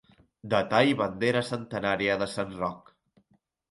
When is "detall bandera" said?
0.53-1.45